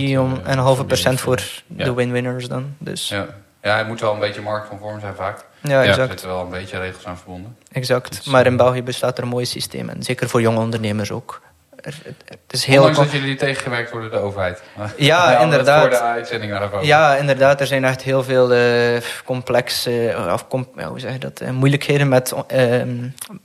[1.11, 2.75] 3,5% voor de win-winners dan.
[2.79, 3.09] Dus.
[3.09, 3.27] Ja.
[3.63, 5.45] Ja, het moet wel een beetje marktconform zijn vaak.
[5.61, 5.99] Ja, exact.
[5.99, 7.57] Er zitten wel een beetje regels aan verbonden.
[7.73, 8.27] Exact.
[8.27, 9.89] Maar in België bestaat er een mooi systeem.
[9.89, 11.41] En zeker voor jonge ondernemers ook.
[11.83, 14.63] Het is heel Ondanks dat jullie tegengewerkt worden door de overheid.
[14.97, 15.81] Ja, inderdaad.
[15.81, 16.85] Voor de uitzending daarover.
[16.85, 17.61] Ja, inderdaad.
[17.61, 21.51] Er zijn echt heel veel uh, complexe, of com ja, hoe zeg je dat, uh,
[21.51, 22.83] moeilijkheden met uh,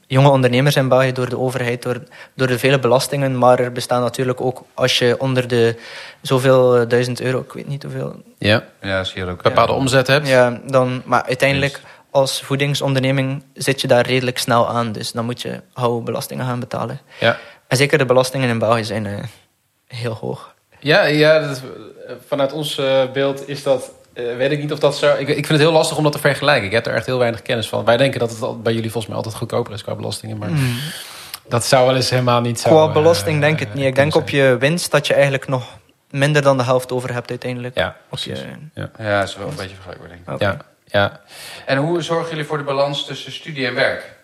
[0.07, 3.37] jonge ondernemers in België door de overheid, door, door de vele belastingen.
[3.37, 5.79] Maar er bestaan natuurlijk ook, als je onder de
[6.21, 8.23] zoveel duizend euro, ik weet niet hoeveel...
[8.37, 9.43] Ja, ja zie je ook.
[9.43, 9.77] Bepaalde ja.
[9.77, 10.27] omzet hebt.
[10.27, 11.81] Ja, dan, maar uiteindelijk
[12.15, 14.91] als voedingsonderneming zit je daar redelijk snel aan.
[14.91, 16.99] Dus dan moet je hoge belastingen gaan betalen.
[17.19, 17.37] Ja.
[17.67, 19.13] En zeker de belastingen in België zijn uh,
[19.87, 20.53] heel hoog.
[20.79, 21.61] Ja, ja dat,
[22.27, 23.91] vanuit ons uh, beeld is dat...
[24.13, 25.13] Uh, weet ik niet of dat zo...
[25.13, 26.65] Ik, ik vind het heel lastig om dat te vergelijken.
[26.65, 27.85] Ik heb er echt heel weinig kennis van.
[27.85, 30.37] Wij denken dat het bij jullie volgens mij altijd goedkoper is qua belastingen.
[30.37, 30.77] Maar mm.
[31.47, 32.69] dat zou wel eens helemaal niet zo...
[32.69, 33.85] Qua belasting denk ik niet.
[33.85, 34.23] Ik denk zijn.
[34.23, 35.77] op je winst dat je eigenlijk nog
[36.09, 37.77] minder dan de helft over hebt uiteindelijk.
[37.77, 38.39] Ja, precies.
[38.39, 38.89] Je, ja.
[38.97, 40.33] ja, dat is wel een beetje vergelijkbaar denk ik.
[40.33, 40.47] Okay.
[40.47, 40.57] Ja.
[40.85, 41.21] Ja.
[41.65, 44.14] En hoe zorgen jullie voor de balans tussen studie en werk?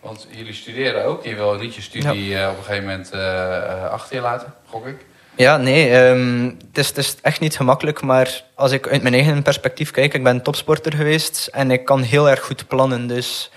[0.00, 1.24] Want jullie studeren ook.
[1.24, 2.44] Je wil niet je studie ja.
[2.44, 4.96] uh, op een gegeven moment uh, achter je laten, gok ik.
[5.36, 5.96] Ja, nee.
[5.96, 8.02] Um, het, is, het is echt niet gemakkelijk.
[8.02, 12.02] Maar als ik uit mijn eigen perspectief kijk, ik ben topsporter geweest en ik kan
[12.02, 13.06] heel erg goed plannen.
[13.06, 13.50] Dus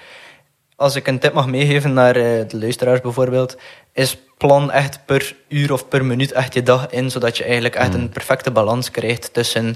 [0.76, 3.58] als ik een tip mag meegeven naar de luisteraars bijvoorbeeld,
[3.94, 7.76] is plan echt per uur of per minuut echt je dag in, zodat je eigenlijk
[7.76, 9.76] echt een perfecte balans krijgt tussen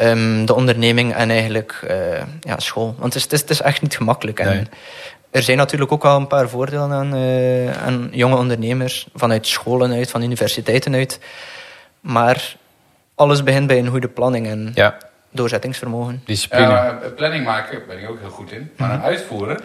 [0.00, 2.94] um, de onderneming en eigenlijk uh, ja, school.
[2.98, 4.38] Want het is, het is, echt niet gemakkelijk.
[4.38, 4.66] En nee.
[5.30, 9.92] Er zijn natuurlijk ook wel een paar voordelen aan, uh, aan jonge ondernemers, vanuit scholen
[9.92, 11.20] uit, van universiteiten uit.
[12.00, 12.56] Maar
[13.14, 14.96] alles begint bij een goede planning en ja.
[15.30, 16.22] doorzettingsvermogen.
[16.24, 16.68] Discipline.
[16.68, 18.70] Ja, planning maken daar ben ik ook heel goed in.
[18.76, 19.04] Maar mm -hmm.
[19.04, 19.60] uitvoeren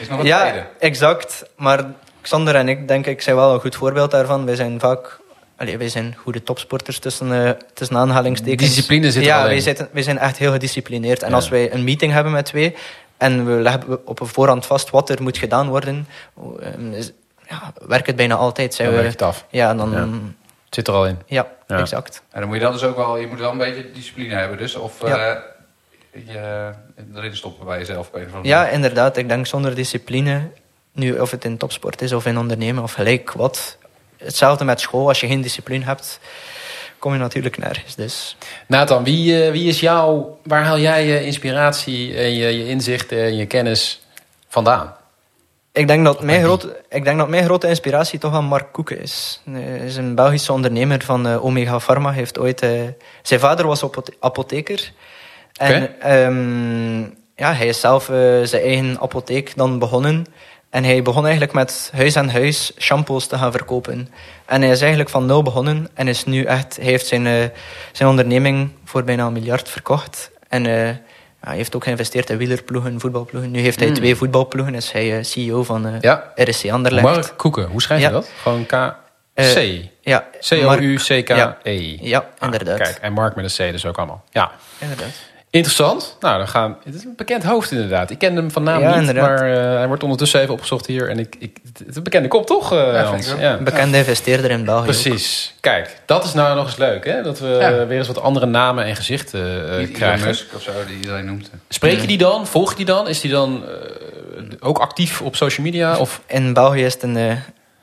[0.00, 0.66] is nog wat Ja, tijden.
[0.78, 1.44] exact.
[1.56, 1.84] Maar
[2.20, 4.44] Xander en ik, denk ik, zijn wel een goed voorbeeld daarvan.
[4.46, 5.20] Wij zijn vaak
[5.56, 8.74] Allee, wij zijn goede topsporters tussen, uh, tussen aanhalingstekens.
[8.74, 11.22] Discipline zit Ja, er wij, zitten, wij zijn echt heel gedisciplineerd.
[11.22, 11.34] En ja.
[11.34, 12.74] als wij een meeting hebben met twee
[13.16, 16.08] en we leggen op een voorhand vast wat er moet gedaan worden,
[16.92, 17.12] is,
[17.48, 18.74] ja, werkt het bijna altijd.
[18.74, 19.46] Zijn dan we, het af.
[19.50, 19.90] Ja, dan...
[19.90, 20.08] Ja.
[20.66, 21.18] Het zit er al in.
[21.26, 22.22] Ja, ja, exact.
[22.30, 24.58] En dan moet je dan dus ook wel, je moet wel een beetje discipline hebben
[24.58, 24.74] dus.
[24.74, 25.34] Of ja.
[25.34, 25.40] uh,
[26.26, 26.72] je
[27.14, 28.08] erin stoppen bij jezelf.
[28.08, 29.16] Of andere ja, inderdaad.
[29.16, 30.50] Ik denk zonder discipline,
[30.92, 33.78] nu of het in topsport is of in ondernemen of gelijk wat,
[34.16, 35.08] hetzelfde met school.
[35.08, 36.20] Als je geen discipline hebt,
[37.06, 37.94] kom je natuurlijk nergens.
[37.94, 38.36] Dus.
[38.66, 43.36] Nathan, wie, wie is jou, waar haal jij je inspiratie en je, je inzichten en
[43.36, 44.02] je kennis
[44.48, 44.94] vandaan?
[45.72, 49.00] Ik denk, dat mijn grote, ik denk dat mijn grote inspiratie toch wel Mark Koeken
[49.00, 49.42] is.
[49.50, 52.12] Hij is een Belgische ondernemer van uh, Omega Pharma.
[52.12, 52.66] Heeft ooit,
[53.22, 53.84] zijn vader was
[54.20, 54.92] apotheker.
[55.52, 56.26] En okay.
[56.26, 58.04] um, ja, hij is zelf
[58.42, 60.26] zijn eigen apotheek dan begonnen.
[60.70, 64.08] En hij begon eigenlijk met huis aan huis shampoos te gaan verkopen.
[64.46, 67.44] En hij is eigenlijk van nul begonnen en is nu echt, hij heeft zijn, uh,
[67.92, 70.30] zijn onderneming voor bijna een miljard verkocht.
[70.48, 70.72] En uh,
[71.40, 73.50] hij heeft ook geïnvesteerd in wielerploegen, voetbalploegen.
[73.50, 73.94] Nu heeft hij mm.
[73.94, 76.32] twee voetbalploegen, is hij uh, CEO van ja.
[76.34, 77.04] RSC Anderlecht.
[77.04, 78.12] Mark Koeken, hoe schrijf je ja.
[78.12, 78.30] dat?
[78.42, 78.94] Gewoon K...
[79.34, 79.88] C.
[80.00, 80.28] ja.
[80.40, 81.34] C-O-U-C-K-E.
[81.34, 81.58] Ja,
[82.00, 82.80] ja inderdaad.
[82.80, 84.24] Ah, kijk, en Mark met een C dus ook allemaal.
[84.30, 84.50] Ja.
[84.78, 85.12] Inderdaad.
[85.56, 86.16] Interessant.
[86.20, 86.76] Nou, dan gaan.
[86.84, 88.10] Het is een bekend hoofd inderdaad.
[88.10, 89.24] Ik ken hem van naam Ja, niet, inderdaad.
[89.28, 91.08] maar eh, hij wordt ondertussen even opgezocht hier.
[91.08, 93.28] En ik, ik, het is een bekende kop, toch, eh, Ja, Hans?
[93.38, 94.78] Een bekende investeerder in België.
[94.78, 94.84] ook.
[94.84, 95.54] Precies.
[95.60, 97.22] Kijk, dat is nou nog eens leuk, hè?
[97.22, 97.86] Dat we Ja.
[97.86, 100.26] weer eens wat andere namen en gezichten eh, Elon krijgen.
[100.26, 101.50] Musk of zo, die iedereen noemt.
[101.68, 102.46] Spreek je die dan?
[102.46, 103.08] Volg je die dan?
[103.08, 105.96] Is die dan eh, ook actief op social media?
[105.96, 106.20] Of?
[106.26, 107.16] In België is het een...
[107.16, 107.32] eh,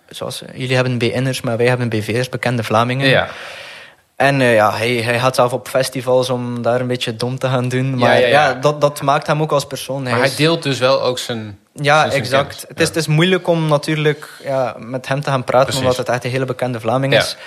[0.10, 3.08] zoals, jullie hebben BN'ers, maar wij hebben BV'ers, bekende Vlamingen.
[3.08, 3.28] Ja.
[4.15, 7.47] En eh, ja, hij, hij gaat zelf op festivals om daar een beetje dom te
[7.47, 7.97] gaan doen.
[7.97, 8.54] Maar ja, ja, ja.
[8.54, 10.04] dat, dat maakt hem ook als persoon.
[10.04, 11.60] Maar hij deelt dus wel ook zijn...
[11.73, 12.65] Ja, zijn- exact.
[12.67, 15.82] Het, is, het is moeilijk om natuurlijk ja, met hem te gaan praten, Precies.
[15.82, 17.38] omdat het echt een hele bekende Vlaming is.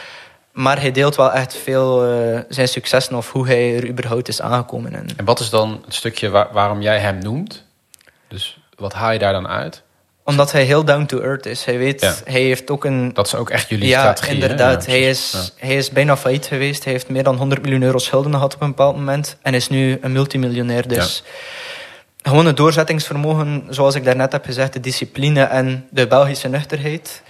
[0.53, 4.41] Maar hij deelt wel echt veel eh, zijn successen of hoe hij er überhaupt is
[4.41, 4.95] aangekomen.
[4.95, 7.65] En En wat is dan het stukje waar- waarom jij hem noemt?
[8.29, 9.83] Dus wat haal je daar dan uit?
[10.27, 11.65] Omdat hij heel down to earth is.
[11.65, 12.15] Hij weet, Ja.
[12.25, 13.13] hij heeft ook een...
[13.13, 14.33] Dat is ook echt jullie ja, strategie.
[14.33, 14.85] inderdaad.
[14.85, 16.85] Ja, hij, is, hij is bijna failliet geweest.
[16.85, 19.37] Hij heeft meer dan 100 miljoen euro schulden gehad op een bepaald moment.
[19.43, 20.89] En is nu een multimiljonair.
[20.89, 21.23] Dus
[22.23, 27.23] gewoon het doorzettingsvermogen, zoals ik daarnet heb gezegd, de discipline en de Belgische nuchterheid.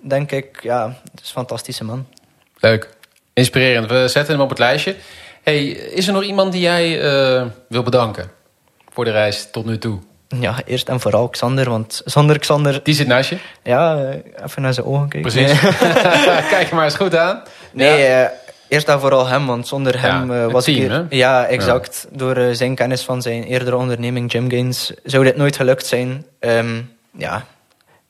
[0.00, 2.06] Denk ik, ja, het is een fantastische man.
[2.58, 2.88] Leuk.
[3.32, 3.88] Inspirerend.
[3.90, 4.96] We zetten hem op het lijstje.
[5.42, 8.30] Hey, is er nog iemand die jij eh, wil bedanken
[8.92, 9.98] voor de reis tot nu toe?
[10.40, 13.36] Ja, eerst en vooral Xander, want zonder Xander, Die zit naast je.
[13.62, 15.32] ja, eh, even naar zijn ogen kijken.
[15.32, 15.60] Precies.
[16.54, 17.42] Kijk maar eens goed aan.
[17.72, 18.24] nee Ja.
[18.24, 18.30] eh,
[18.68, 21.06] eerst en vooral hem, want zonder hem eh, was team, ik hier...
[21.08, 22.06] Ja, exact.
[22.10, 26.24] Door zijn kennis van zijn eerdere onderneming, Gym Gains, zou dit nooit gelukt zijn.
[26.40, 26.80] Ehm,
[27.16, 27.44] ja,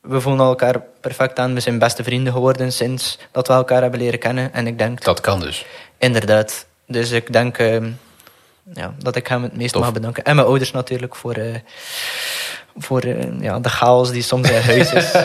[0.00, 1.54] we voelen elkaar perfect aan.
[1.54, 4.52] We zijn beste vrienden geworden sinds dat we elkaar hebben leren kennen.
[4.52, 5.64] En ik denk, Dat kan dus.
[5.98, 6.66] inderdaad.
[6.86, 7.90] Dus ik denk ehm,
[8.72, 9.82] ja, dat ik hem het meest Tof.
[9.82, 10.24] mag bedanken.
[10.24, 11.54] En mijn ouders natuurlijk voor, eh,
[12.76, 15.12] voor eh, ja, de chaos die soms in huis is.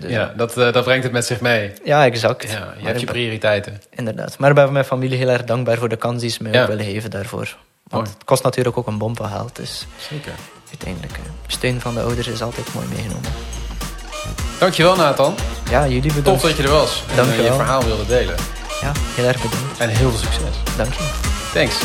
[0.00, 1.72] Dus, Ja, dat, eh, dat brengt het met zich mee.
[1.84, 2.42] ja, exact.
[2.42, 3.82] Ja, je Maar hebt je ben- prioriteiten.
[3.90, 4.38] Inderdaad.
[4.38, 6.66] Maar ik ben mijn familie heel erg dankbaar voor de kans die ze mij Ja.
[6.66, 7.56] willen geven daarvoor.
[7.88, 9.56] Want het kost natuurlijk ook een bom van geld.
[9.56, 10.32] Dus Zeker.
[10.68, 11.12] uiteindelijk,
[11.46, 13.30] steun van de ouders is altijd mooi meegenomen.
[14.58, 15.34] Dankjewel Nathan.
[15.70, 16.42] Ja, jullie Tof bedankt.
[16.42, 17.02] dat je er was.
[17.10, 18.34] En Dank eh, je verhaal wilde delen.
[18.80, 19.78] Ja, heel erg bedankt.
[19.78, 20.56] En heel veel succes.
[20.76, 21.33] Dank je.
[21.54, 21.78] Thanks.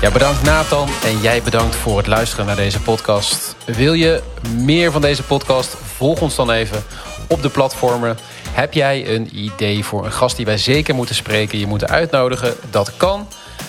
[0.00, 3.56] Ja, bedankt Nathan en jij bedankt voor het luisteren naar deze podcast.
[3.64, 4.22] Wil je
[4.56, 5.76] meer van deze podcast?
[5.96, 6.84] Volg ons dan even
[7.28, 8.18] op de platformen.
[8.50, 12.54] Heb jij een idee voor een gast die wij zeker moeten spreken, je moeten uitnodigen?
[12.70, 13.28] Dat kan.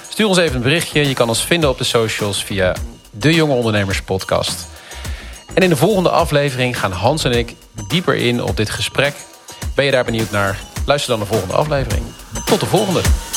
[0.09, 1.07] Stuur ons even een berichtje.
[1.07, 2.75] Je kan ons vinden op de socials via
[3.11, 4.67] de Jonge Ondernemers Podcast.
[5.53, 7.55] En in de volgende aflevering gaan Hans en ik
[7.87, 9.15] dieper in op dit gesprek.
[9.75, 10.59] Ben je daar benieuwd naar?
[10.85, 12.03] Luister dan de volgende aflevering.
[12.49, 13.28] Tot de volgende.